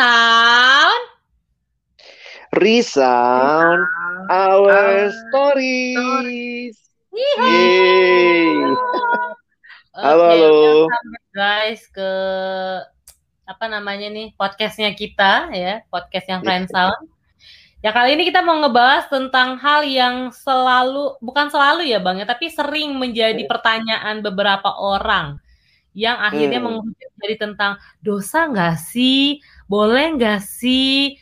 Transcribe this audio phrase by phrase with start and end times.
[0.00, 1.04] Sound.
[2.56, 3.84] Resound
[4.32, 6.80] our stories.
[7.12, 8.64] Yeay.
[9.92, 10.88] Halo, Oke, halo.
[11.36, 12.12] guys ke
[13.44, 17.04] apa namanya nih podcastnya kita ya podcast yang Friend Sound.
[17.84, 22.26] Ya kali ini kita mau ngebahas tentang hal yang selalu bukan selalu ya bang ya
[22.28, 25.36] tapi sering menjadi pertanyaan beberapa orang
[25.92, 26.72] yang akhirnya Hmm.
[26.72, 31.14] mengungkit jadi tentang dosa nggak sih, boleh nggak sih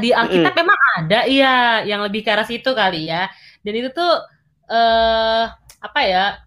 [0.00, 3.28] di Alkitab memang ada ya yang lebih ke arah situ kali ya.
[3.60, 4.12] Dan itu tuh
[4.72, 5.44] eh
[5.82, 6.40] apa ya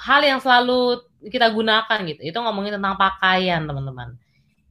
[0.00, 2.20] hal yang selalu kita gunakan gitu.
[2.24, 4.16] Itu ngomongin tentang pakaian teman-teman.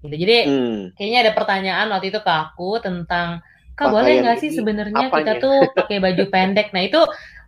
[0.01, 0.15] Gitu.
[0.17, 0.81] Jadi Hmm.
[0.97, 3.45] kayaknya ada pertanyaan waktu itu ke aku tentang
[3.77, 6.73] kak boleh nggak sih sebenarnya kita tuh pakai baju pendek.
[6.73, 6.97] Nah itu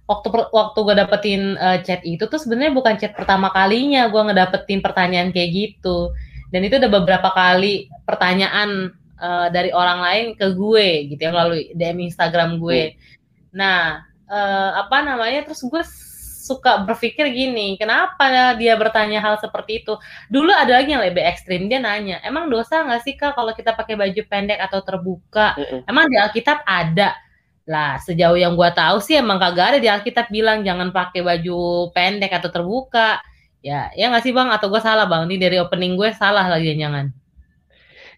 [0.05, 4.85] waktu waktu gue dapetin eh, chat itu tuh sebenarnya bukan chat pertama kalinya gue ngedapetin
[4.85, 6.13] pertanyaan kayak gitu.
[6.49, 11.71] Dan itu udah beberapa kali pertanyaan eh, dari orang lain ke gue gitu ya melalui
[11.77, 12.97] DM Instagram gue.
[13.53, 15.45] Nah, eh, apa namanya?
[15.45, 15.83] Terus gue
[16.49, 19.93] suka berpikir gini, kenapa dia bertanya hal seperti itu?
[20.33, 23.77] Dulu ada lagi yang lebih ekstrim, dia nanya, emang dosa nggak sih kak kalau kita
[23.77, 25.53] pakai baju pendek atau terbuka?
[25.85, 27.13] Emang di Alkitab ada?
[27.70, 31.93] Lah, sejauh yang gua tahu sih emang kagak ada di Alkitab bilang jangan pakai baju
[31.93, 33.21] pendek atau terbuka.
[33.60, 34.49] Ya, ya nggak sih bang?
[34.55, 35.27] Atau gue salah bang?
[35.27, 37.12] Ini dari opening gue salah lagi jangan.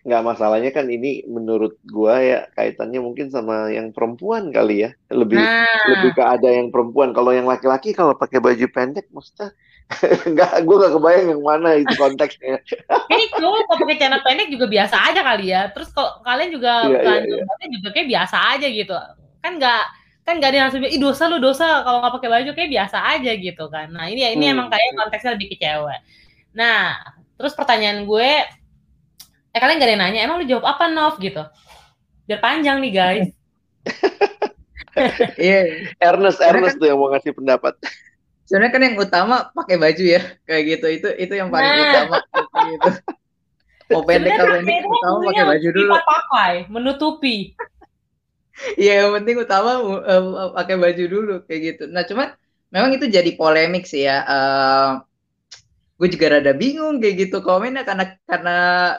[0.02, 4.98] Nggak masalahnya kan ini menurut gua ya kaitannya mungkin sama yang perempuan kali ya.
[5.14, 7.14] Lebih Nah, lebih ke ada yang perempuan.
[7.14, 9.54] Kalau yang laki-laki kalau pakai baju pendek maksudnya
[10.34, 12.58] nggak gua nggak kebayang yang mana itu konteksnya.
[13.14, 15.62] Ini cowok kalau pakai celana pendek juga biasa aja kali ya.
[15.70, 17.46] Terus kalau kalian juga iya, belanja iya.
[17.46, 18.96] baju juga kayak biasa aja gitu.
[19.46, 19.84] Kan nggak
[20.22, 22.72] kan nggak ada yang langsung bilang, ih dosa lu dosa kalau nggak pakai baju kayak
[22.72, 23.88] biasa aja gitu kan.
[23.90, 24.54] Nah ini ini Hmm.
[24.56, 26.00] emang kayak konteksnya lebih ke cewek.
[26.54, 27.00] Nah
[27.36, 28.32] terus pertanyaan gue,
[29.50, 31.42] eh kalian gak ada yang nanya, emang lu jawab apa Nov gitu?
[32.24, 33.28] Biar panjang nih guys.
[35.40, 37.80] Iya, Ernest Ernest tuh yang mau ngasih pendapat.
[38.44, 40.86] sebenarnya kan yang utama pakai baju ya, kayak gitu.
[40.92, 41.88] Itu itu yang paling Nah.
[41.88, 42.16] utama
[42.68, 42.90] gitu.
[43.92, 45.92] Mau pendek pendek, itu utama pakai baju dulu.
[45.92, 47.36] kita pakai, menutupi.
[48.80, 49.70] Iya, yang penting utama
[50.12, 50.24] eh,
[50.58, 51.84] pakai baju dulu kayak gitu.
[51.94, 52.28] Nah, cuman
[52.74, 54.18] memang itu jadi polemik sih ya.
[54.28, 54.90] Eh,
[56.02, 58.56] gue juga rada bingung kayak gitu komennya karena karena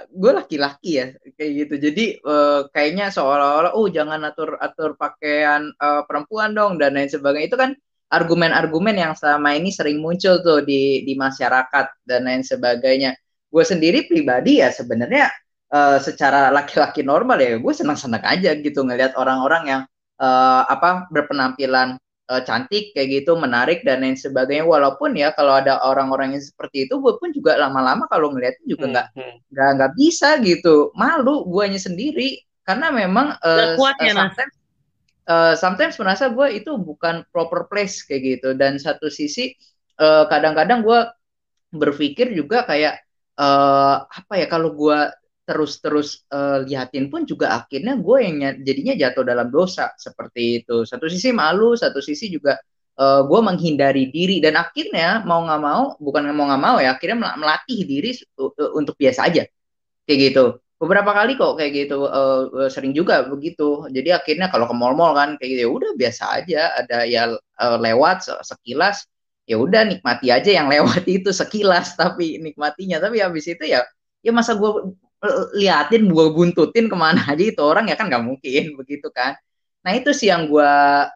[0.07, 1.75] gue laki-laki ya kayak gitu.
[1.91, 7.49] Jadi eh, kayaknya seolah-olah oh jangan atur atur pakaian eh, perempuan dong dan lain sebagainya.
[7.51, 7.71] Itu kan
[8.13, 13.11] argumen-argumen yang selama ini sering muncul tuh di di masyarakat dan lain sebagainya.
[13.53, 15.29] Gue sendiri pribadi ya sebenarnya
[15.73, 19.83] eh, secara laki-laki normal ya gue senang-senang aja gitu ngelihat orang-orang yang
[20.23, 21.97] eh, apa berpenampilan
[22.31, 26.87] eh, cantik kayak gitu menarik dan lain sebagainya walaupun ya kalau ada orang-orang yang seperti
[26.89, 29.37] itu gue pun juga lama-lama kalau ngeliatnya juga nggak Hmm.
[29.53, 34.35] nggak nggak bisa gitu malu guanya sendiri karena memang Nggak eh, kuat ya, Nas?
[34.35, 34.55] sometimes
[35.29, 39.55] eh, sometimes merasa gue itu bukan proper place kayak gitu dan satu sisi
[40.01, 41.01] eh, kadang-kadang gue
[41.73, 42.95] berpikir juga kayak
[43.41, 44.99] eh, apa ya kalau gue
[45.49, 50.87] terus-terus eh, liatin pun juga akhirnya gue yang nya- jadinya jatuh dalam dosa seperti itu.
[50.87, 52.59] Satu sisi malu satu sisi juga
[53.01, 54.39] eh, gue menghindari diri.
[54.45, 58.11] Dan akhirnya mau nggak mau bukan mau nggak mau ya akhirnya mel- melatih diri
[58.79, 59.43] untuk biasa aja.
[60.07, 60.45] Kayak gitu.
[60.83, 63.87] Beberapa kali kok kayak gitu eh, sering juga begitu.
[63.95, 66.61] Jadi akhirnya kalau ke mall-mall kan kayak gitu ya udah biasa aja.
[66.83, 69.07] Ada ya eh, lewat se- sekilas
[69.47, 72.99] ya udah nikmati aja yang lewat itu sekilas tapi nikmatinya.
[73.03, 73.87] Tapi habis itu ya
[74.27, 74.71] ya masa gue
[75.55, 79.39] liatin gue buntutin ke mana aja itu orang ya kan nggak mungkin begitu kan.
[79.83, 80.73] Nah itu sih yang gue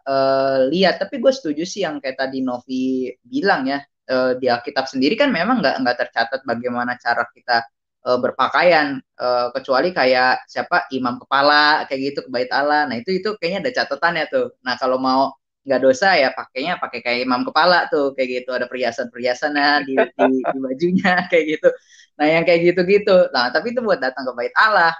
[0.07, 0.99] eh, lihat.
[1.03, 3.79] Tapi gue setuju sih yang kayak tadi Novi bilang ya
[4.09, 7.63] eh, di Alkitab sendiri kan memang nggak nggak tercatat bagaimana cara kita
[8.07, 10.85] eh, berpakaian Eh, kecuali kayak siapa?
[10.93, 12.85] Imam kepala kayak gitu ke bait Allah.
[12.85, 14.45] Nah itu itu kayaknya ada catatannya tuh.
[14.61, 15.33] Nah kalau mau
[15.67, 18.49] nggak dosa ya pakainya pakai kayak imam kepala tuh kayak gitu.
[18.55, 21.69] Ada perhiasan-perhiasannya di, di, di bajunya kayak gitu.
[22.17, 23.15] Nah yang kayak gitu-gitu.
[23.35, 24.95] Nah tapi itu buat datang ke bait Allah.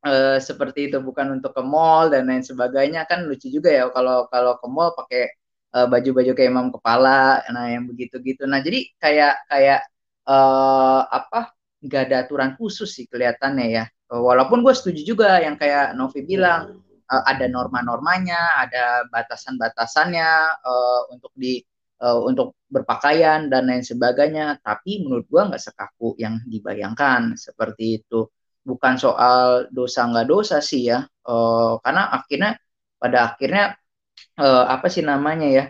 [0.00, 3.04] Eh, seperti itu bukan untuk ke mall dan lain sebagainya.
[3.04, 5.22] Kan lucu juga ya kalau kalau ke mall pakai
[5.76, 8.48] eh, baju-baju kayak imam kepala nah yang begitu-gitu.
[8.48, 9.80] Nah jadi kayak kayak
[10.28, 11.52] eh, apa
[11.84, 13.84] nggak ada aturan khusus sih kelihatannya ya.
[14.10, 20.30] Walaupun gue setuju juga yang kayak Novi bilang eh, ada norma-normanya, ada batasan-batasannya
[20.66, 21.60] eh, untuk di
[22.02, 24.58] eh, untuk berpakaian dan lain sebagainya.
[24.62, 28.26] Tapi menurut gua nggak sekaku yang dibayangkan seperti itu.
[28.60, 32.50] Bukan soal dosa nggak dosa sih ya, Eh, karena akhirnya
[33.02, 33.64] pada akhirnya
[34.40, 35.64] eh, apa sih namanya ya?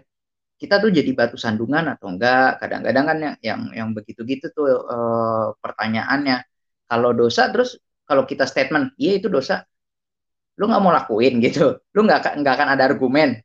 [0.60, 2.60] Kita tuh jadi batu sandungan atau enggak?
[2.62, 6.36] Kadang-kadang kan yang yang, yang begitu-gitu tuh eh, pertanyaannya.
[6.90, 7.70] Kalau dosa terus
[8.08, 9.62] kalau kita statement, iya itu dosa,
[10.60, 13.40] lu nggak mau lakuin gitu, lu nggak nggak akan ada argumen.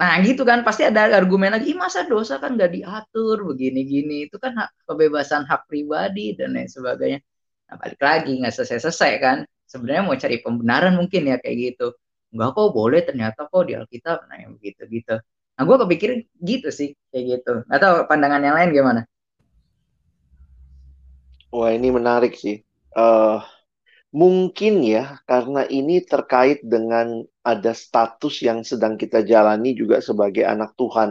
[0.00, 4.56] Nah gitu kan pasti ada argumen lagi, masa dosa kan nggak diatur begini-gini, itu kan
[4.56, 7.20] hak, kebebasan hak pribadi dan lain sebagainya.
[7.68, 9.36] Nah balik lagi nggak selesai-selesai kan,
[9.68, 11.92] sebenarnya mau cari pembenaran mungkin ya kayak gitu.
[12.34, 15.20] Enggak kok boleh ternyata kok di Alkitab, nah yang begitu-gitu.
[15.54, 16.10] Nah gue kepikir
[16.42, 17.62] gitu sih kayak gitu.
[17.70, 19.00] Atau pandangan yang lain gimana?
[21.54, 22.66] Wah ini menarik sih.
[22.90, 23.38] Uh,
[24.14, 30.70] mungkin ya karena ini terkait dengan ada status yang sedang kita jalani juga sebagai anak
[30.78, 31.10] Tuhan.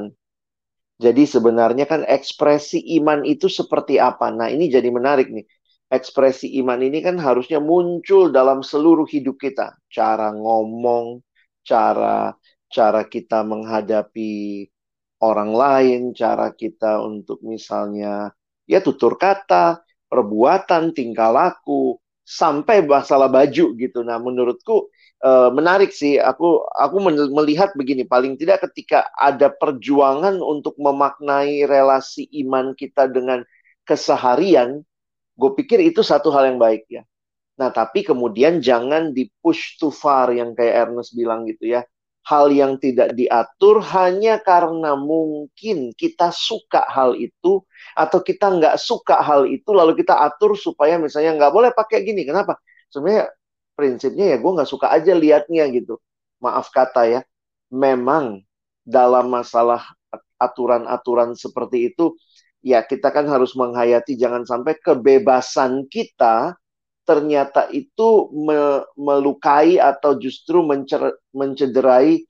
[1.03, 4.31] Jadi sebenarnya kan ekspresi iman itu seperti apa?
[4.31, 5.45] Nah ini jadi menarik nih.
[5.91, 9.75] Ekspresi iman ini kan harusnya muncul dalam seluruh hidup kita.
[9.91, 11.19] Cara ngomong,
[11.67, 12.33] cara
[12.71, 14.65] cara kita menghadapi
[15.23, 18.31] orang lain, cara kita untuk misalnya
[18.65, 24.00] ya tutur kata, perbuatan, tingkah laku, sampai masalah baju gitu.
[24.02, 24.90] Nah, menurutku
[25.24, 26.18] uh, menarik sih.
[26.18, 26.98] Aku aku
[27.31, 33.44] melihat begini, paling tidak ketika ada perjuangan untuk memaknai relasi iman kita dengan
[33.84, 34.81] keseharian,
[35.36, 37.04] gue pikir itu satu hal yang baik ya.
[37.60, 41.86] Nah, tapi kemudian jangan di push too far yang kayak Ernest bilang gitu ya
[42.24, 47.60] hal yang tidak diatur hanya karena mungkin kita suka hal itu
[47.94, 52.24] atau kita nggak suka hal itu lalu kita atur supaya misalnya nggak boleh pakai gini.
[52.24, 52.56] Kenapa?
[52.88, 53.28] Sebenarnya
[53.75, 56.00] prinsipnya ya gue nggak suka aja liatnya gitu.
[56.40, 57.22] Maaf kata ya
[57.74, 58.44] memang
[58.84, 59.84] dalam masalah
[60.40, 62.16] aturan-aturan seperti itu
[62.64, 66.56] ya kita kan harus menghayati jangan sampai kebebasan kita
[67.03, 70.63] ternyata itu me melukai atau justru
[71.35, 72.23] mencederai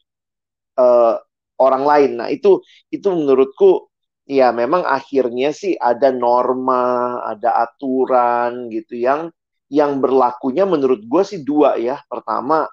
[0.77, 1.15] uh,
[1.61, 2.11] orang lain.
[2.19, 3.89] Nah, itu itu menurutku
[4.25, 9.29] ya memang akhirnya sih ada norma, ada aturan gitu yang
[9.69, 12.01] yang berlakunya menurut gue sih dua ya.
[12.05, 12.65] Pertama,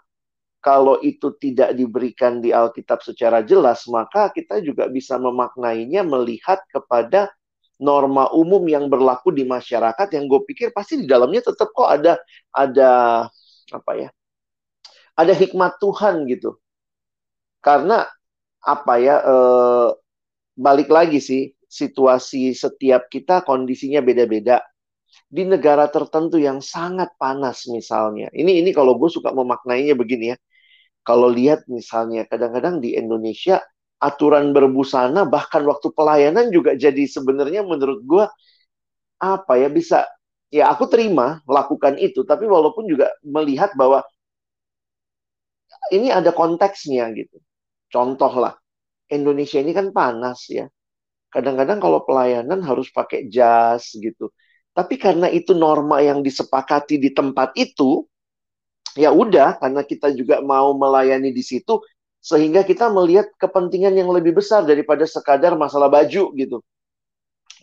[0.60, 7.32] kalau itu tidak diberikan di Alkitab secara jelas, maka kita juga bisa memaknainya melihat kepada
[7.80, 12.20] norma umum yang berlaku di masyarakat yang gue pikir pasti di dalamnya tetap kok ada
[12.52, 12.90] ada
[13.72, 14.08] apa ya
[15.20, 16.56] ada hikmat Tuhan gitu.
[17.60, 18.08] Karena
[18.60, 19.36] apa ya e,
[20.56, 24.64] balik lagi sih situasi setiap kita kondisinya beda-beda.
[25.30, 28.32] Di negara tertentu yang sangat panas misalnya.
[28.32, 30.36] Ini ini kalau gue suka memaknainya begini ya.
[31.04, 33.60] Kalau lihat misalnya kadang-kadang di Indonesia
[34.00, 38.24] aturan berbusana bahkan waktu pelayanan juga jadi sebenarnya menurut gue
[39.20, 40.08] apa ya bisa
[40.48, 44.02] ya aku terima lakukan itu tapi walaupun juga melihat bahwa
[45.94, 47.38] ini ada konteksnya gitu.
[47.90, 48.54] Contoh lah
[49.10, 50.66] Indonesia ini kan panas ya.
[51.30, 54.30] Kadang-kadang kalau pelayanan harus pakai jas gitu.
[54.74, 58.06] Tapi karena itu norma yang disepakati di tempat itu
[58.98, 61.78] ya udah karena kita juga mau melayani di situ
[62.20, 66.60] sehingga kita melihat kepentingan yang lebih besar daripada sekadar masalah baju gitu.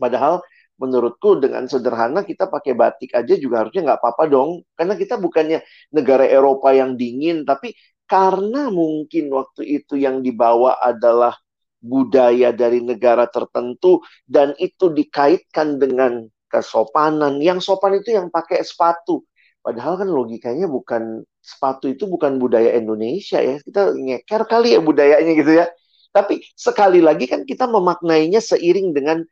[0.02, 0.42] Padahal
[0.78, 4.50] menurutku dengan sederhana kita pakai batik aja juga harusnya nggak apa-apa dong.
[4.78, 5.62] Karena kita bukannya
[5.94, 7.74] negara Eropa yang dingin, tapi
[8.10, 11.36] karena mungkin waktu itu yang dibawa adalah
[11.78, 17.38] budaya dari negara tertentu dan itu dikaitkan dengan kesopanan.
[17.44, 19.26] Yang sopan itu yang pakai sepatu.
[19.62, 23.64] Padahal kan logikanya bukan sepatu itu bukan budaya Indonesia ya.
[23.64, 25.72] Kita ngeker kali ya budayanya gitu ya.
[26.12, 29.24] Tapi sekali lagi kan kita memaknainya seiring dengan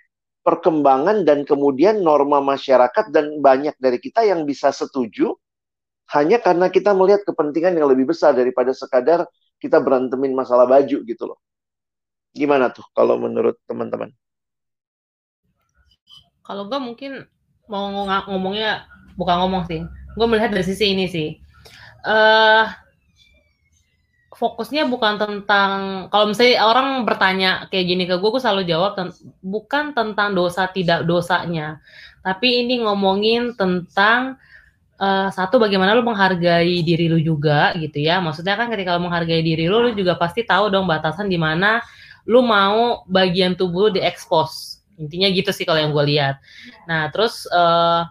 [0.48, 5.36] perkembangan dan kemudian norma masyarakat dan banyak dari kita yang bisa setuju
[6.13, 9.25] hanya karena kita melihat kepentingan yang lebih besar daripada sekadar
[9.57, 11.41] kita berantemin masalah baju gitu loh.
[12.31, 14.13] Gimana tuh kalau menurut teman-teman?
[16.45, 17.25] Kalau gue mungkin
[17.65, 17.89] mau
[18.29, 18.86] ngomongnya
[19.17, 19.81] bukan ngomong sih,
[20.13, 21.41] gue melihat dari sisi ini sih
[22.05, 22.69] uh,
[24.35, 29.00] fokusnya bukan tentang kalau misalnya orang bertanya kayak gini ke gue, gue selalu jawab
[29.39, 31.79] bukan tentang dosa tidak dosanya,
[32.19, 34.35] tapi ini ngomongin tentang
[35.00, 38.19] uh, satu bagaimana lu menghargai diri lu juga gitu ya.
[38.19, 41.79] Maksudnya kan ketika lu menghargai diri lu, lu juga pasti tahu dong batasan di mana
[42.27, 44.83] lu mau bagian tubuh diekspos.
[45.00, 46.39] Intinya gitu sih kalau yang gue lihat.
[46.88, 48.07] Nah terus uh,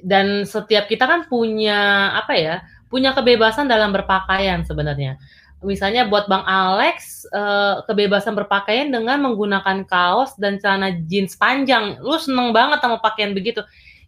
[0.00, 2.56] dan setiap kita kan punya apa ya?
[2.90, 5.16] Punya kebebasan dalam berpakaian sebenarnya.
[5.60, 12.00] Misalnya buat Bang Alex, eh, kebebasan berpakaian dengan menggunakan kaos dan celana jeans panjang.
[12.02, 13.60] Lu seneng banget sama pakaian begitu.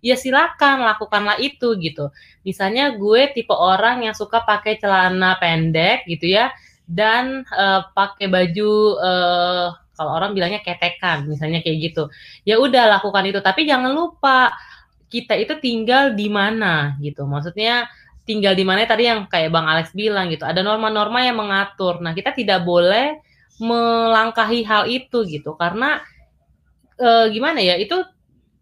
[0.02, 2.10] Ya silakan lakukanlah itu gitu.
[2.42, 6.50] Misalnya gue tipe orang yang suka pakai celana pendek gitu ya
[6.88, 12.10] dan uh, pakai baju uh, kalau orang bilangnya ketekan misalnya kayak gitu.
[12.42, 14.50] Ya udah lakukan itu tapi jangan lupa
[15.12, 17.28] kita itu tinggal di mana gitu.
[17.28, 17.86] Maksudnya
[18.22, 20.46] tinggal di mana tadi yang kayak Bang Alex bilang gitu.
[20.46, 21.98] Ada norma-norma yang mengatur.
[21.98, 23.18] Nah, kita tidak boleh
[23.62, 26.02] melangkahi hal itu gitu karena
[26.98, 27.78] e, gimana ya?
[27.78, 28.02] Itu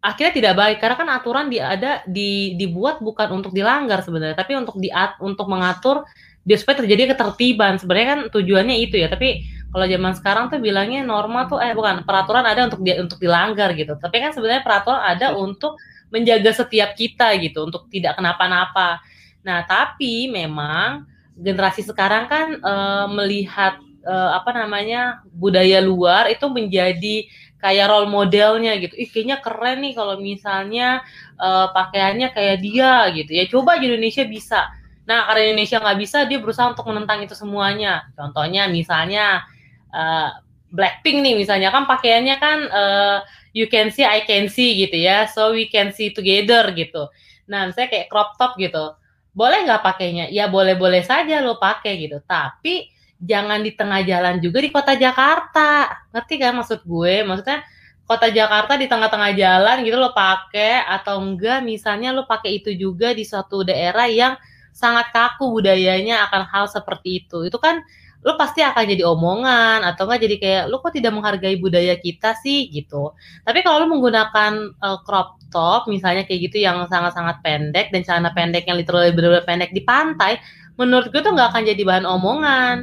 [0.01, 4.57] akhirnya tidak baik karena kan aturan di ada di dibuat bukan untuk dilanggar sebenarnya, tapi
[4.57, 6.09] untuk diat untuk mengatur
[6.45, 7.77] biar supaya terjadi ketertiban.
[7.77, 12.03] Sebenarnya kan tujuannya itu ya, tapi kalau zaman sekarang tuh bilangnya norma tuh eh bukan
[12.03, 13.95] peraturan ada untuk di, untuk dilanggar gitu.
[14.01, 15.77] Tapi kan sebenarnya peraturan ada untuk
[16.11, 18.99] menjaga setiap kita gitu, untuk tidak kenapa-napa.
[19.41, 21.09] Nah, tapi memang
[21.41, 27.25] generasi sekarang kan uh, melihat uh, apa namanya budaya luar itu menjadi
[27.61, 28.97] kayak role modelnya gitu.
[28.97, 31.05] Ih kayaknya keren nih kalau misalnya
[31.37, 33.31] uh, pakaiannya kayak dia gitu.
[33.33, 34.69] Ya coba di Indonesia bisa.
[35.05, 38.09] Nah karena Indonesia nggak bisa, dia berusaha untuk menentang itu semuanya.
[38.17, 39.45] Contohnya misalnya
[39.93, 40.33] uh,
[40.71, 43.19] Blackpink nih misalnya kan pakaiannya kan uh,
[43.51, 45.29] you can see I can see gitu ya.
[45.29, 47.13] So we can see together gitu.
[47.49, 48.97] Nah misalnya kayak crop top gitu
[49.31, 50.27] boleh nggak pakainya?
[50.31, 52.19] Ya boleh-boleh saja lo pakai gitu.
[52.25, 56.03] Tapi jangan di tengah jalan juga di kota Jakarta.
[56.11, 57.15] Ngerti kan maksud gue?
[57.23, 57.61] Maksudnya
[58.09, 63.15] kota Jakarta di tengah-tengah jalan gitu lo pakai atau enggak misalnya lo pakai itu juga
[63.15, 64.35] di suatu daerah yang
[64.75, 67.47] sangat kaku budayanya akan hal seperti itu.
[67.47, 67.87] Itu kan
[68.21, 72.37] lo pasti akan jadi omongan atau enggak jadi kayak lo kok tidak menghargai budaya kita
[72.45, 73.17] sih gitu.
[73.49, 78.31] Tapi kalau lo menggunakan uh, crop top misalnya kayak gitu yang sangat-sangat pendek dan celana
[78.37, 80.37] pendek yang literally benar-benar pendek di pantai,
[80.77, 82.77] menurut gue tuh nggak akan jadi bahan omongan.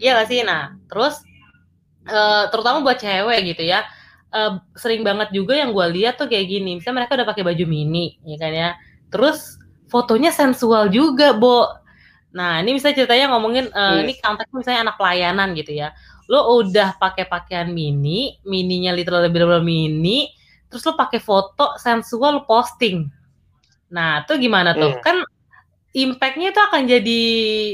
[0.00, 0.40] Iya gak sih?
[0.40, 1.20] Nah, terus
[2.08, 3.84] uh, terutama buat cewek gitu ya.
[4.30, 6.80] Uh, sering banget juga yang gue lihat tuh kayak gini.
[6.80, 8.70] Misalnya mereka udah pakai baju mini, ya kan ya.
[9.12, 9.60] Terus
[9.92, 11.68] fotonya sensual juga, Bo
[12.30, 14.02] Nah, ini bisa ceritanya ngomongin uh, hmm.
[14.06, 15.90] ini konteksnya misalnya anak pelayanan gitu ya.
[16.30, 20.30] Lo udah pakai pakaian mini, mininya literal lebih benar mini,
[20.70, 23.10] terus lo pakai foto sensual lo posting.
[23.90, 24.94] Nah, itu gimana tuh?
[24.94, 25.02] Hmm.
[25.02, 25.16] Kan
[25.90, 27.22] impactnya itu akan jadi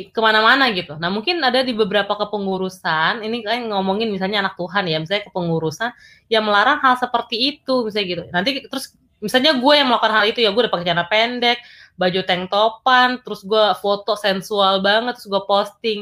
[0.08, 0.96] ke mana-mana gitu.
[0.96, 5.92] Nah, mungkin ada di beberapa kepengurusan, ini kan ngomongin misalnya anak Tuhan ya, misalnya kepengurusan
[6.32, 8.22] yang melarang hal seperti itu, misalnya gitu.
[8.32, 11.60] Nanti terus misalnya gue yang melakukan hal itu ya, gue udah pakai celana pendek,
[11.96, 16.00] baju tank topan, terus gue foto sensual banget, terus gue posting.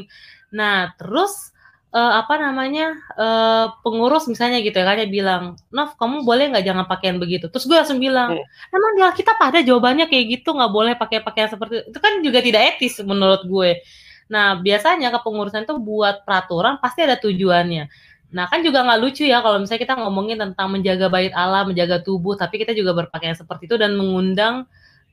[0.51, 1.55] Nah, terus
[1.95, 6.85] uh, apa namanya uh, pengurus misalnya gitu ya, kan bilang, Nov kamu boleh nggak jangan
[6.85, 7.47] pakaian begitu.
[7.47, 8.75] Terus gue langsung bilang, hmm.
[8.75, 11.85] emang dia kita pada jawabannya kayak gitu nggak boleh pakai pakaian seperti itu.
[11.95, 13.79] Itu kan juga tidak etis menurut gue.
[14.25, 17.87] Nah biasanya kepengurusan itu buat peraturan pasti ada tujuannya.
[18.33, 22.01] Nah kan juga nggak lucu ya kalau misalnya kita ngomongin tentang menjaga bait Allah, menjaga
[22.01, 24.65] tubuh, tapi kita juga berpakaian seperti itu dan mengundang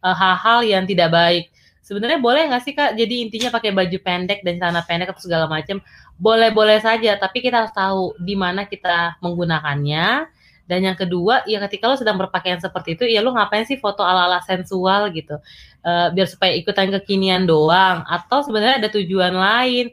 [0.03, 1.49] uh, hal-hal yang tidak baik.
[1.83, 2.95] Sebenarnya boleh nggak sih kak?
[2.95, 5.83] Jadi intinya pakai baju pendek dan celana pendek atau segala macam,
[6.15, 7.19] boleh-boleh saja.
[7.19, 10.31] Tapi kita harus tahu di mana kita menggunakannya.
[10.63, 14.07] Dan yang kedua, ya ketika lo sedang berpakaian seperti itu, ya lo ngapain sih foto
[14.07, 15.37] ala-ala sensual gitu,
[15.83, 19.91] uh, biar supaya ikutan kekinian doang, atau sebenarnya ada tujuan lain?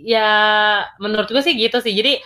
[0.00, 0.28] Ya
[0.98, 1.92] menurut gue sih gitu sih.
[1.92, 2.16] Jadi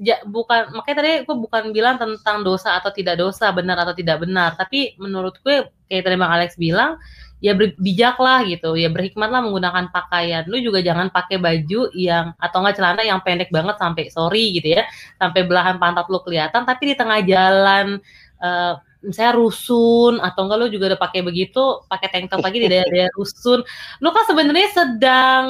[0.00, 4.24] ja, bukan makanya tadi gue bukan bilang tentang dosa atau tidak dosa, benar atau tidak
[4.24, 7.00] benar, tapi menurut gue kayak tadi Bang Alex bilang,
[7.40, 10.44] ya bijaklah gitu, ya berhikmatlah menggunakan pakaian.
[10.46, 14.78] Lu juga jangan pakai baju yang atau enggak celana yang pendek banget sampai sorry gitu
[14.78, 17.98] ya, sampai belahan pantat lu kelihatan, tapi di tengah jalan
[18.42, 22.68] uh, misalnya rusun atau enggak lu juga udah pakai begitu, pakai tank top lagi di
[22.68, 23.62] daerah rusun.
[24.02, 25.44] Lu kan sebenarnya sedang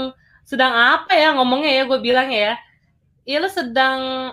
[0.49, 2.57] sedang apa ya ngomongnya ya gue bilang ya
[3.29, 4.33] ya lu sedang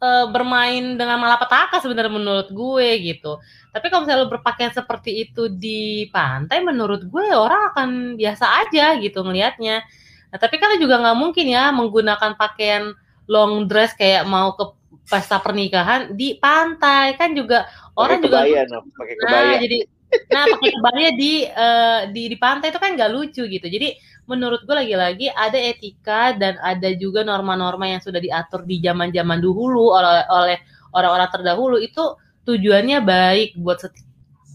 [0.00, 3.38] uh, bermain dengan malapetaka sebenarnya menurut gue gitu.
[3.70, 7.88] Tapi kalau misalnya lu berpakaian seperti itu di pantai, menurut gue orang akan
[8.18, 9.84] biasa aja gitu ngelihatnya.
[10.30, 12.96] Nah, tapi kan juga nggak mungkin ya menggunakan pakaian
[13.30, 14.74] long dress kayak mau ke
[15.06, 17.66] pesta pernikahan di pantai kan juga
[17.98, 18.78] orang juga kebaya, no.
[18.94, 19.42] pakai kebaya.
[19.42, 19.78] Nah, jadi
[20.26, 23.66] nah pakai kebaya di uh, di di pantai itu kan nggak lucu gitu.
[23.66, 23.94] Jadi
[24.30, 29.90] menurut gue lagi-lagi ada etika dan ada juga norma-norma yang sudah diatur di zaman-zaman dahulu
[30.30, 30.62] oleh
[30.94, 32.14] orang-orang terdahulu itu
[32.46, 34.06] tujuannya baik buat seti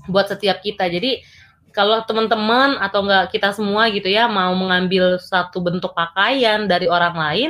[0.07, 0.87] buat setiap kita.
[0.87, 1.19] Jadi
[1.75, 7.15] kalau teman-teman atau enggak kita semua gitu ya mau mengambil satu bentuk pakaian dari orang
[7.19, 7.49] lain,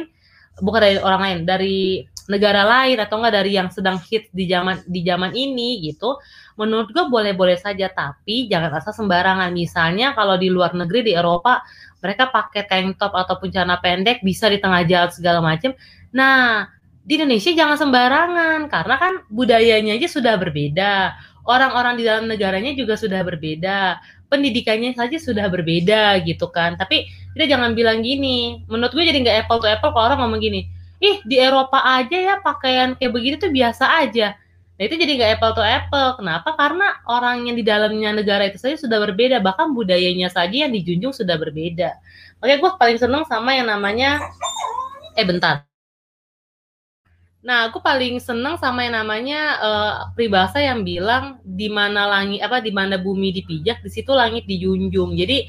[0.65, 1.79] bukan dari orang lain, dari
[2.25, 6.17] negara lain atau enggak dari yang sedang hit di zaman di zaman ini gitu,
[6.57, 9.53] menurut gue boleh-boleh saja tapi jangan asal sembarangan.
[9.53, 11.61] Misalnya kalau di luar negeri di Eropa
[12.05, 15.73] mereka pakai tank top ataupun celana pendek bisa di tengah jalan segala macam.
[16.13, 16.69] Nah,
[17.05, 21.17] di Indonesia jangan sembarangan karena kan budayanya aja sudah berbeda.
[21.45, 24.01] Orang-orang di dalam negaranya juga sudah berbeda.
[24.29, 26.73] Pendidikannya saja sudah berbeda gitu kan.
[26.77, 27.05] Tapi
[27.37, 28.65] kita jangan bilang gini.
[28.65, 30.65] Menurut gue jadi nggak apple to apple kalau orang ngomong gini.
[31.03, 34.39] Ih, di Eropa aja ya pakaian kayak begitu tuh biasa aja.
[34.75, 36.09] Nah itu jadi nggak apple to apple.
[36.19, 36.49] Kenapa?
[36.55, 41.15] Karena orang yang di dalamnya negara itu saja sudah berbeda, bahkan budayanya saja yang dijunjung
[41.15, 41.95] sudah berbeda.
[42.43, 44.19] Oke, gue paling seneng sama yang namanya,
[45.15, 45.63] eh bentar.
[47.45, 52.57] Nah, aku paling seneng sama yang namanya uh, peribahasa yang bilang di mana langit apa
[52.59, 55.13] di mana bumi dipijak, di situ langit dijunjung.
[55.15, 55.45] Jadi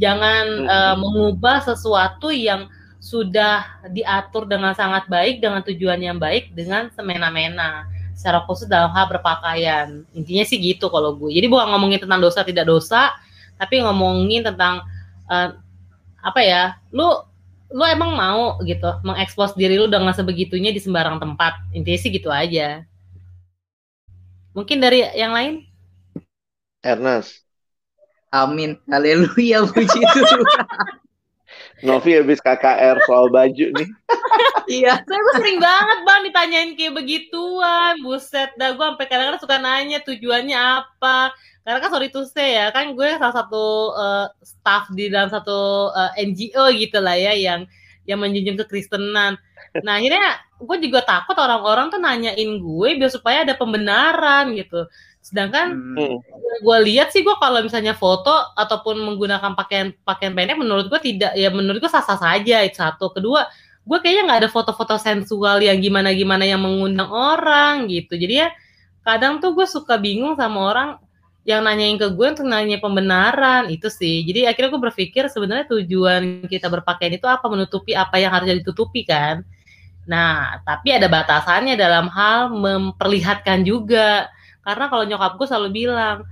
[0.00, 6.92] jangan uh, mengubah sesuatu yang sudah diatur dengan sangat baik dengan tujuan yang baik dengan
[6.92, 10.04] semena-mena secara khusus dalam hal berpakaian.
[10.12, 11.32] Intinya sih gitu kalau gue.
[11.32, 13.16] Jadi bukan ngomongin tentang dosa tidak dosa,
[13.56, 14.84] tapi ngomongin tentang
[15.32, 15.56] uh,
[16.20, 16.76] apa ya?
[16.92, 17.08] Lu
[17.72, 21.56] lu emang mau gitu mengekspos diri lu dengan sebegitunya di sembarang tempat.
[21.72, 22.84] Intinya sih gitu aja.
[24.52, 25.64] Mungkin dari yang lain?
[26.84, 27.40] Ernest.
[28.28, 28.76] Amin.
[28.84, 30.44] Haleluya puji Tuhan.
[31.80, 33.88] Novi habis KKR soal baju nih.
[34.80, 35.00] iya.
[35.00, 37.94] Saya gue sering banget bang ditanyain kayak begituan.
[38.04, 41.32] Buset dah gue sampai kadang-kadang suka nanya tujuannya apa.
[41.64, 45.92] Karena kan sorry to say ya, kan gue salah satu uh, staff di dalam satu
[45.92, 47.68] uh, eh, NGO gitu lah ya yang
[48.08, 49.40] yang menjunjung kekristenan.
[49.84, 54.84] Nah akhirnya gue juga takut orang-orang tuh nanyain gue biar supaya ada pembenaran gitu.
[55.24, 56.16] Sedangkan hmm.
[56.60, 61.32] gue lihat sih gue kalau misalnya foto ataupun menggunakan pakaian pakaian pendek menurut gue tidak
[61.36, 63.12] ya menurut gue sah-sah saja itu satu.
[63.12, 63.48] Kedua
[63.84, 68.16] gue kayaknya nggak ada foto-foto sensual yang gimana-gimana yang mengundang orang gitu.
[68.16, 68.48] Jadi ya
[69.00, 70.90] kadang tuh gue suka bingung sama orang
[71.48, 74.22] yang nanyain ke gue untuk nanya pembenaran itu sih.
[74.28, 79.08] Jadi akhirnya gue berpikir sebenarnya tujuan kita berpakaian itu apa menutupi apa yang harus ditutupi
[79.08, 79.40] kan.
[80.10, 84.26] Nah, tapi ada batasannya dalam hal memperlihatkan juga
[84.66, 86.26] karena kalau nyokap gue selalu bilang,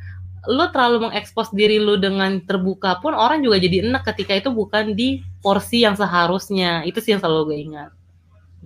[0.46, 4.92] lu terlalu mengekspos diri lu dengan terbuka pun orang juga jadi enak ketika itu bukan
[4.94, 6.84] di porsi yang seharusnya.
[6.84, 7.90] Itu sih yang selalu gue ingat.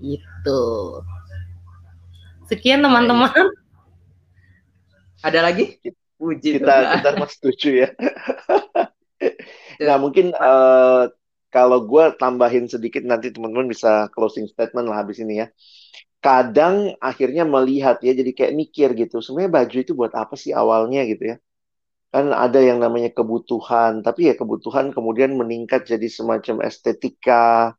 [0.01, 0.63] Gitu.
[2.51, 3.33] Sekian teman-teman.
[5.23, 5.79] Ada lagi?
[6.19, 7.89] Puji kita kita mas setuju ya.
[9.87, 11.11] nah mungkin uh,
[11.55, 15.47] kalau gue tambahin sedikit nanti teman-teman bisa closing statement lah habis ini ya.
[16.23, 21.01] Kadang akhirnya melihat ya jadi kayak mikir gitu sebenarnya baju itu buat apa sih awalnya?
[21.11, 21.37] gitu ya.
[22.15, 27.75] Kan ada yang namanya kebutuhan tapi ya kebutuhan kemudian meningkat jadi semacam estetika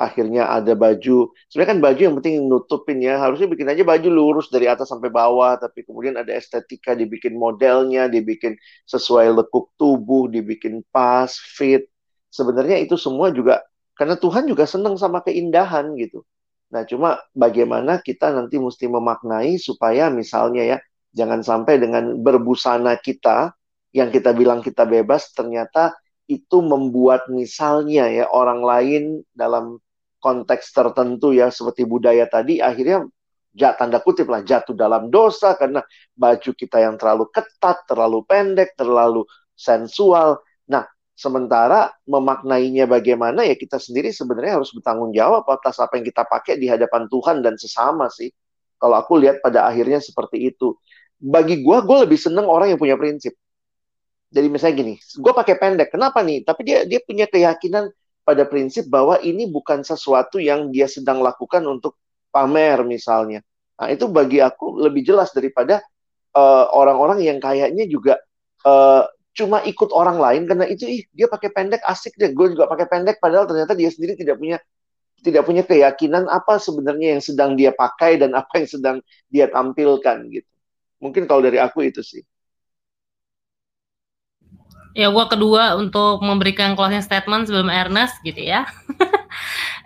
[0.00, 1.30] akhirnya ada baju.
[1.48, 5.10] Sebenarnya kan baju yang penting nutupin ya harusnya bikin aja baju lurus dari atas sampai
[5.12, 11.91] bawah tapi kemudian ada estetika dibikin modelnya dibikin sesuai lekuk tubuh dibikin pas fit
[12.32, 13.60] sebenarnya itu semua juga
[13.94, 16.24] karena Tuhan juga senang sama keindahan gitu
[16.72, 20.78] Nah, cuma bagaimana kita nanti mesti memaknai supaya misalnya ya,
[21.12, 23.52] jangan sampai dengan berbusana kita
[23.92, 25.92] yang kita bilang kita bebas ternyata
[26.24, 29.02] itu membuat misalnya ya orang lain
[29.36, 29.76] dalam
[30.16, 33.04] konteks tertentu ya seperti budaya tadi akhirnya
[33.52, 35.84] jat, tanda kutip lah jatuh dalam dosa karena
[36.16, 40.40] baju kita yang terlalu ketat, terlalu pendek, terlalu sensual.
[41.12, 46.56] Sementara memaknainya bagaimana ya kita sendiri sebenarnya harus bertanggung jawab atas apa yang kita pakai
[46.56, 48.32] di hadapan Tuhan dan sesama sih.
[48.80, 50.74] Kalau aku lihat pada akhirnya seperti itu.
[51.22, 53.38] Bagi gue, gue lebih seneng orang yang punya prinsip.
[54.32, 56.42] Jadi misalnya gini, gue pakai pendek, kenapa nih?
[56.42, 57.92] Tapi dia dia punya keyakinan
[58.24, 62.00] pada prinsip bahwa ini bukan sesuatu yang dia sedang lakukan untuk
[62.32, 63.44] pamer misalnya.
[63.76, 65.82] Nah itu bagi aku lebih jelas daripada
[66.32, 68.14] eh, orang-orang uh, yang kayaknya juga
[68.64, 72.30] uh, cuma ikut orang lain karena itu ih dia pakai pendek asik deh.
[72.36, 74.60] Gue juga pakai pendek padahal ternyata dia sendiri tidak punya
[75.22, 78.96] tidak punya keyakinan apa sebenarnya yang sedang dia pakai dan apa yang sedang
[79.32, 80.50] dia tampilkan gitu.
[81.00, 82.22] Mungkin kalau dari aku itu sih.
[84.92, 88.68] Ya gue kedua untuk memberikan closing statement sebelum Ernest gitu ya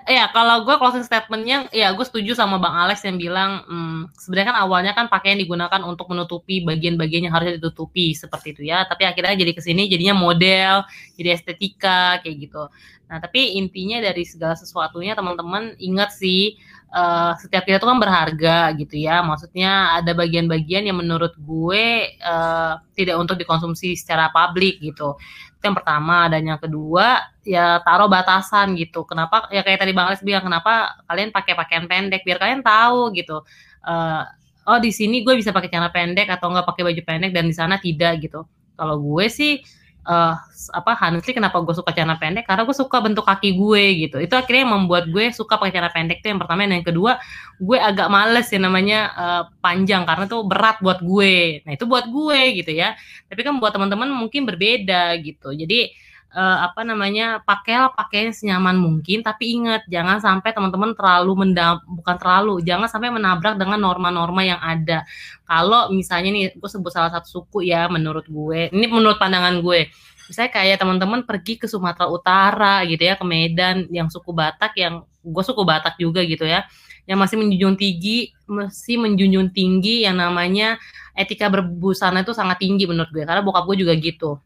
[0.07, 4.55] ya kalau gue closing statementnya ya gue setuju sama bang Alex yang bilang hmm, sebenarnya
[4.55, 9.03] kan awalnya kan pakaian digunakan untuk menutupi bagian-bagian yang harusnya ditutupi seperti itu ya tapi
[9.03, 10.87] akhirnya jadi ke sini jadinya model
[11.19, 12.71] jadi estetika kayak gitu
[13.07, 16.55] nah tapi intinya dari segala sesuatunya teman-teman ingat sih
[16.97, 19.21] uh, setiap kita itu kan berharga gitu ya.
[19.25, 25.17] Maksudnya ada bagian-bagian yang menurut gue uh, tidak untuk dikonsumsi secara publik gitu.
[25.65, 29.03] Yang pertama dan yang kedua ya taruh batasan gitu.
[29.09, 33.11] Kenapa ya kayak tadi Bang Alex bilang kenapa kalian pakai pakaian pendek biar kalian tahu
[33.17, 33.43] gitu.
[33.83, 34.23] Uh,
[34.67, 37.55] oh di sini gue bisa pakai celana pendek atau enggak pakai baju pendek dan di
[37.55, 38.47] sana tidak gitu.
[38.77, 39.63] Kalau gue sih
[40.07, 40.35] uh,
[40.73, 42.47] apa honestly kenapa gue suka celana pendek?
[42.47, 44.17] Karena gue suka bentuk kaki gue gitu.
[44.23, 46.65] Itu akhirnya yang membuat gue suka pakai celana pendek itu yang pertama.
[46.65, 47.19] Dan yang kedua
[47.59, 51.67] gue agak males ya namanya uh, panjang karena itu berat buat gue.
[51.67, 52.95] Nah itu buat gue gitu ya.
[53.27, 55.53] Tapi kan buat teman-teman mungkin berbeda gitu.
[55.53, 56.06] Jadi
[56.37, 59.25] uh, apa namanya pakailah pakaian senyaman mungkin.
[59.25, 64.61] Tapi ingat jangan sampai teman-teman terlalu mendam bukan terlalu jangan sampai menabrak dengan norma-norma yang
[64.61, 65.09] ada.
[65.49, 68.69] Kalau misalnya nih gue sebut salah satu suku ya menurut gue.
[68.71, 69.89] Ini menurut pandangan gue.
[70.27, 75.07] Misalnya kayak teman-teman pergi ke Sumatera Utara gitu ya ke Medan yang suku Batak yang
[75.25, 76.69] gue suku Batak juga gitu ya.
[77.07, 78.19] Yang masih menjunjung tinggi
[78.51, 80.77] masih menjunjung tinggi yang namanya
[81.15, 83.23] etika berbusana itu sangat tinggi menurut gue.
[83.23, 84.43] Karena bokap gue juga gitu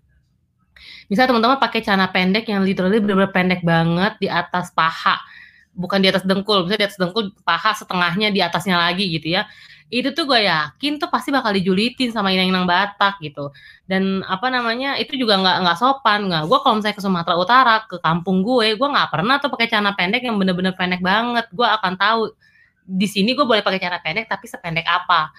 [1.10, 5.18] Misalnya teman-teman pakai celana pendek yang literally benar-benar pendek banget di atas paha,
[5.74, 6.62] bukan di atas dengkul.
[6.62, 9.50] Misalnya di atas dengkul, paha setengahnya di atasnya lagi gitu ya.
[9.90, 13.50] Itu tuh gue yakin tuh pasti bakal dijulitin sama inang-inang Batak gitu.
[13.90, 16.46] Dan apa namanya itu juga nggak nggak sopan nggak.
[16.46, 19.98] Gue kalau misalnya ke Sumatera Utara ke kampung gue, gue nggak pernah tuh pakai celana
[19.98, 21.50] pendek yang bener-bener pendek banget.
[21.50, 22.30] Gue akan tahu
[22.90, 25.30] di sini gue boleh pakai cara pendek tapi sependek apa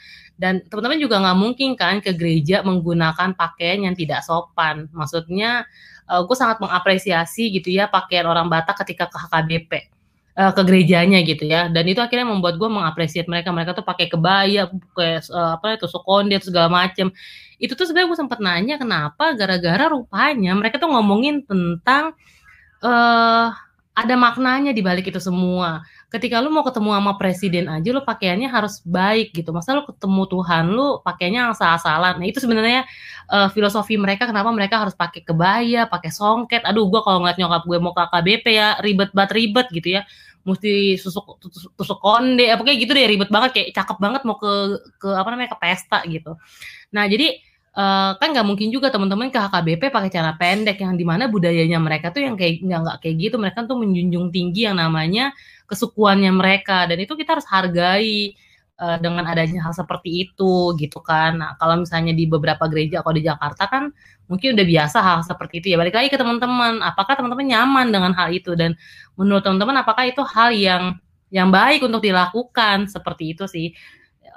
[0.41, 4.89] dan teman-teman juga nggak mungkin kan ke gereja menggunakan pakaian yang tidak sopan.
[4.89, 5.69] Maksudnya
[6.09, 9.71] uh, gue sangat mengapresiasi gitu ya pakaian orang Batak ketika ke HKBP
[10.41, 11.69] eh, ke gerejanya gitu ya.
[11.69, 13.53] Dan itu akhirnya membuat gue mengapresiasi mereka.
[13.53, 14.65] Mereka tuh pakai kebaya
[14.97, 17.13] kayak uh, apa itu sokonde segala macem.
[17.61, 22.17] Itu tuh sebenarnya gue sempat nanya kenapa gara-gara rupanya mereka tuh ngomongin tentang
[22.81, 23.53] uh,
[23.93, 28.51] ada maknanya di balik itu semua ketika lu mau ketemu sama presiden aja lu pakaiannya
[28.51, 29.55] harus baik gitu.
[29.55, 32.19] Masa lu ketemu Tuhan lu pakainya asal-asalan.
[32.19, 32.83] Nah itu sebenarnya
[33.31, 36.67] uh, filosofi mereka kenapa mereka harus pakai kebaya pakai songket.
[36.67, 40.01] Aduh gua kalau ngeliat nyokap gue mau ke KBP ya ribet banget ribet gitu ya.
[40.43, 42.43] Mesti susuk tusuk, tusuk konde.
[42.51, 43.55] Apa kayak gitu deh ribet banget.
[43.55, 44.51] Kayak cakep banget mau ke
[44.99, 46.35] ke apa namanya ke pesta gitu.
[46.91, 47.39] Nah jadi
[47.71, 51.79] Uh, kan nggak mungkin juga teman-teman ke HKBP pakai cara pendek yang di mana budayanya
[51.79, 55.31] mereka tuh yang kayak nggak kayak gitu mereka tuh menjunjung tinggi yang namanya
[55.71, 58.35] kesukuannya mereka dan itu kita harus hargai
[58.81, 61.37] uh, dengan adanya hal seperti itu gitu kan.
[61.37, 63.93] Nah, kalau misalnya di beberapa gereja kalau di Jakarta kan
[64.25, 65.77] mungkin udah biasa hal seperti itu ya.
[65.77, 68.73] Balik lagi ke teman-teman, apakah teman-teman nyaman dengan hal itu dan
[69.15, 70.83] menurut teman-teman apakah itu hal yang
[71.31, 73.71] yang baik untuk dilakukan seperti itu sih.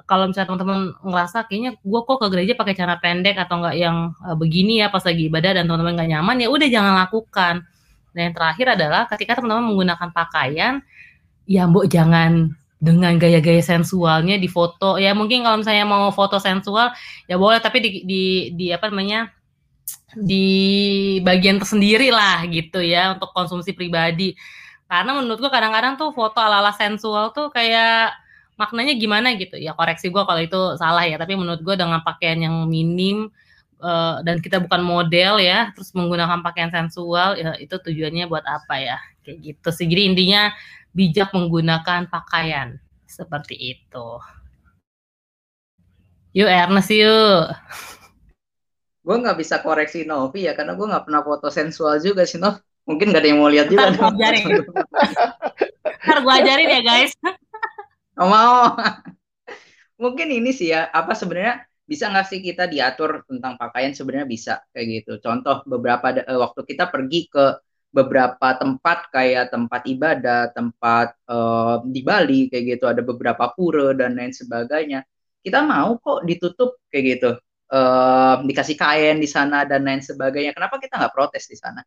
[0.04, 4.12] Kalau misalnya teman-teman ngerasa kayaknya gue kok ke gereja pakai cara pendek atau enggak yang
[4.20, 7.54] uh, begini ya pas lagi ibadah dan teman-teman nggak nyaman ya udah jangan lakukan.
[8.12, 10.84] Dan yang terakhir adalah ketika teman-teman menggunakan pakaian
[11.48, 12.52] ya mbok jangan
[12.84, 16.92] dengan gaya-gaya sensualnya di foto ya mungkin kalau misalnya mau foto sensual
[17.24, 19.32] ya boleh tapi di di, di apa namanya
[20.12, 20.46] di
[21.24, 24.36] bagian tersendiri lah gitu ya untuk konsumsi pribadi
[24.84, 28.12] karena menurutku kadang-kadang tuh foto ala-ala sensual tuh kayak
[28.54, 32.38] maknanya gimana gitu ya koreksi gue kalau itu salah ya tapi menurut gue dengan pakaian
[32.38, 33.30] yang minim
[33.82, 38.74] uh, dan kita bukan model ya terus menggunakan pakaian sensual ya itu tujuannya buat apa
[38.78, 40.42] ya kayak gitu sih jadi intinya
[40.94, 42.78] bijak menggunakan pakaian
[43.14, 44.08] seperti itu.
[46.34, 47.50] Yuk Ernest yuk.
[49.04, 52.58] Gue nggak bisa koreksi Novi ya karena gue nggak pernah foto sensual juga sih Nov.
[52.84, 53.96] Mungkin gak ada yang mau lihat juga.
[53.96, 54.44] Ntar gue ajarin.
[56.04, 57.12] Ntar gue ajarin ya guys.
[58.18, 58.74] Oh, mau.
[60.02, 64.52] Mungkin ini sih ya apa sebenarnya bisa nggak sih kita diatur tentang pakaian sebenarnya bisa
[64.72, 65.12] kayak gitu.
[65.24, 67.44] Contoh beberapa uh, waktu kita pergi ke
[67.94, 74.18] beberapa tempat kayak tempat ibadah, tempat uh, di Bali kayak gitu, ada beberapa pura dan
[74.18, 75.06] lain sebagainya.
[75.44, 77.30] Kita mau kok ditutup kayak gitu,
[77.70, 80.50] uh, dikasih kain di sana dan lain sebagainya.
[80.56, 81.80] Kenapa kita nggak protes di sana?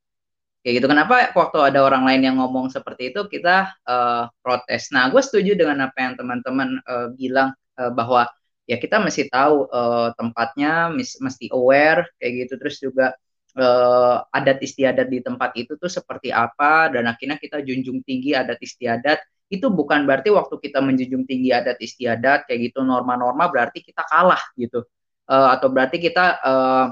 [0.68, 0.88] Kayak gitu.
[0.92, 4.92] Kenapa waktu ada orang lain yang ngomong seperti itu kita uh, protes?
[4.92, 8.28] Nah, gue setuju dengan apa yang teman-teman uh, bilang uh, bahwa
[8.68, 12.54] ya kita mesti tahu uh, tempatnya, mesti aware kayak gitu.
[12.60, 13.16] Terus juga
[13.56, 18.60] uh, adat istiadat di tempat itu tuh seperti apa dan akhirnya kita junjung tinggi adat
[18.60, 24.04] istiadat itu bukan berarti waktu kita menjunjung tinggi adat istiadat kayak gitu norma-norma berarti kita
[24.04, 24.84] kalah gitu
[25.32, 26.92] uh, atau berarti kita uh,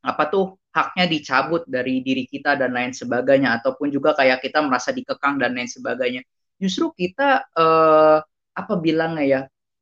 [0.00, 4.94] apa tuh haknya dicabut dari diri kita dan lain sebagainya ataupun juga kayak kita merasa
[4.94, 6.22] dikekang dan lain sebagainya.
[6.56, 8.18] Justru kita uh,
[8.54, 9.40] apa bilangnya ya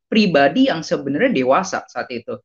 [0.09, 2.41] pribadi yang sebenarnya dewasa saat itu.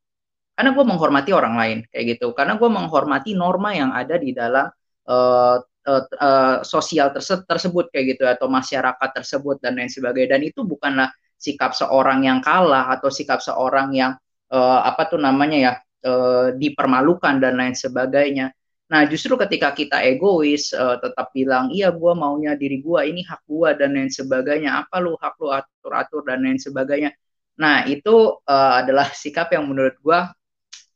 [0.53, 2.35] Karena gue menghormati orang lain kayak gitu.
[2.37, 4.69] Karena gue menghormati norma yang ada di dalam
[5.09, 10.37] uh, uh, uh, sosial terse tersebut kayak gitu atau masyarakat tersebut dan lain sebagainya.
[10.37, 11.09] Dan itu bukanlah
[11.39, 14.13] sikap seorang yang kalah atau sikap seorang yang
[14.53, 15.73] uh, apa tuh namanya ya
[16.05, 18.51] uh, dipermalukan dan lain sebagainya
[18.83, 23.41] Nah, justru ketika kita egois, uh, tetap bilang, iya gue maunya diri gue, ini hak
[23.49, 24.85] gue, dan lain sebagainya.
[24.85, 27.09] Apa lu hak lu atur-atur, dan lain sebagainya.
[27.57, 30.19] Nah, itu uh, adalah sikap yang menurut gue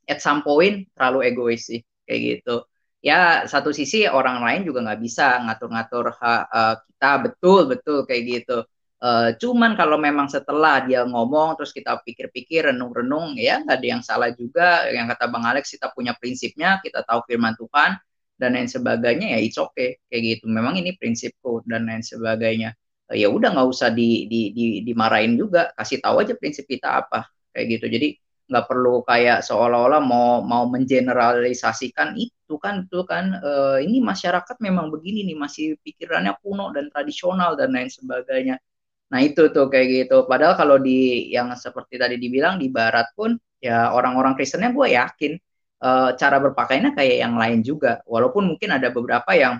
[0.08, 2.64] at some point terlalu egois sih kayak gitu
[3.04, 8.64] ya satu sisi orang lain juga nggak bisa ngatur-ngatur uh, kita betul betul kayak gitu
[9.02, 14.02] uh, cuman kalau memang setelah dia ngomong terus kita pikir-pikir renung-renung ya nggak ada yang
[14.02, 14.86] salah juga.
[14.90, 17.98] Yang kata bang Alex kita punya prinsipnya kita tahu firman Tuhan
[18.38, 19.98] dan lain sebagainya ya it's okay.
[20.10, 20.44] Kayak gitu.
[20.50, 22.74] Memang ini prinsipku dan lain sebagainya.
[23.08, 25.72] Ya udah nggak usah di, di, di, dimarahin juga.
[25.72, 27.26] Kasih tahu aja prinsip kita apa.
[27.56, 27.86] Kayak gitu.
[27.88, 28.08] Jadi
[28.48, 33.40] nggak perlu kayak seolah-olah mau mau mengeneralisasikan itu kan itu kan.
[33.40, 38.60] Uh, ini masyarakat memang begini nih masih pikirannya kuno dan tradisional dan lain sebagainya
[39.08, 43.36] nah itu tuh kayak gitu padahal kalau di yang seperti tadi dibilang di barat pun
[43.58, 45.32] ya orang-orang Kristennya gue yakin
[45.80, 49.56] uh, cara berpakaiannya kayak yang lain juga walaupun mungkin ada beberapa yang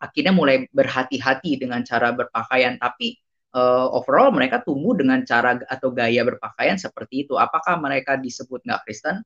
[0.00, 3.20] akhirnya mulai berhati-hati dengan cara berpakaian tapi
[3.54, 7.34] uh, overall mereka tumbuh dengan cara atau gaya berpakaian seperti itu.
[7.36, 9.22] Apakah mereka disebut nggak Kristen?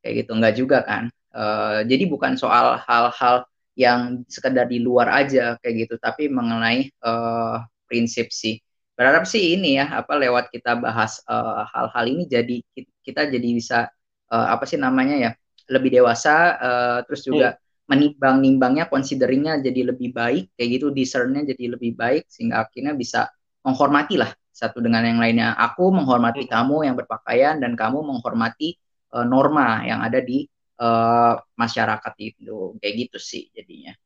[0.00, 1.04] Kayak gitu nggak juga kan?
[1.30, 3.46] Uh, jadi bukan soal hal-hal
[3.78, 8.58] yang sekedar di luar aja kayak gitu, tapi mengenai uh, prinsip sih.
[9.00, 11.24] Berharap sih ini ya apa lewat kita bahas
[11.72, 12.60] hal-hal uh, ini jadi
[13.00, 13.88] kita jadi bisa
[14.28, 15.30] uh, apa sih namanya ya
[15.72, 17.88] lebih dewasa uh, terus juga hmm.
[17.88, 23.32] menimbang-nimbangnya consideringnya jadi lebih baik kayak gitu discernnya jadi lebih baik sehingga akhirnya bisa
[23.64, 24.28] menghormati lah
[24.60, 25.56] satu dengan yang lainnya.
[25.56, 26.52] Aku menghormati hmm.
[26.52, 28.76] kamu yang berpakaian dan kamu menghormati
[29.16, 30.44] uh, norma yang ada di
[30.76, 32.76] uh, masyarakat itu.
[32.76, 33.96] Kayak gitu sih jadinya.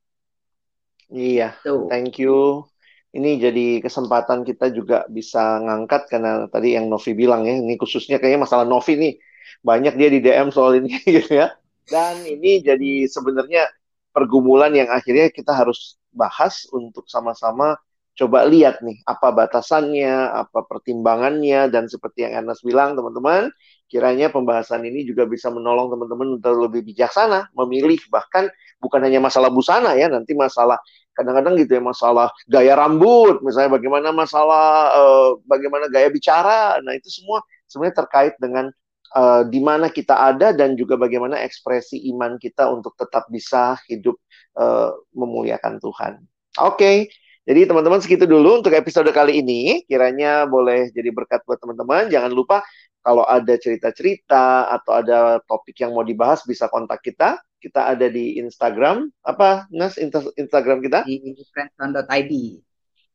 [1.10, 1.58] Iya.
[1.66, 1.90] Tuh.
[1.90, 2.70] Thank you.
[3.14, 8.18] Ini jadi kesempatan kita juga bisa ngangkat karena tadi yang Novi bilang ya, ini khususnya
[8.18, 9.14] kayaknya masalah Novi nih.
[9.62, 11.54] Banyak dia di DM soal ini gitu ya.
[11.86, 13.70] Dan ini jadi sebenarnya
[14.10, 17.78] pergumulan yang akhirnya kita harus bahas untuk sama-sama
[18.14, 23.50] coba lihat nih apa batasannya, apa pertimbangannya, dan seperti yang Ernest bilang teman-teman,
[23.88, 28.48] kiranya pembahasan ini juga bisa menolong teman-teman untuk lebih bijaksana memilih bahkan
[28.80, 30.76] bukan hanya masalah busana ya, nanti masalah
[31.14, 37.06] kadang-kadang gitu ya masalah gaya rambut, misalnya bagaimana masalah uh, bagaimana gaya bicara, nah itu
[37.08, 38.68] semua sebenarnya terkait dengan
[39.14, 44.18] uh, di mana kita ada dan juga bagaimana ekspresi iman kita untuk tetap bisa hidup
[44.58, 46.12] uh, memuliakan Tuhan.
[46.60, 46.76] Oke.
[46.76, 46.98] Okay.
[47.44, 49.84] Jadi teman-teman segitu dulu untuk episode kali ini.
[49.84, 52.08] Kiranya boleh jadi berkat buat teman-teman.
[52.08, 52.64] Jangan lupa
[53.04, 57.36] kalau ada cerita-cerita atau ada topik yang mau dibahas bisa kontak kita.
[57.60, 59.12] Kita ada di Instagram.
[59.20, 60.00] Apa, Nas,
[60.40, 61.04] Instagram kita?
[61.04, 61.20] Di
[61.52, 62.32] friendson.id.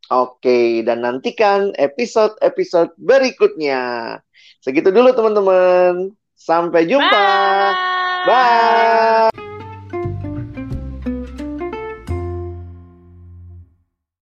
[0.10, 4.18] Oke, dan nantikan episode-episode berikutnya.
[4.62, 6.14] Segitu dulu teman-teman.
[6.34, 7.30] Sampai jumpa.
[8.26, 9.30] Bye.
[9.38, 9.49] Bye.